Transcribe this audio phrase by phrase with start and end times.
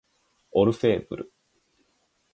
[0.53, 1.31] オルフェーヴル